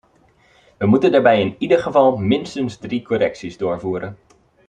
We 0.77 0.85
moeten 0.87 1.11
daarbij 1.11 1.41
in 1.41 1.55
ieder 1.59 1.79
geval 1.79 2.17
minstens 2.17 2.77
drie 2.77 3.03
correcties 3.05 3.57
doorvoeren. 3.57 4.17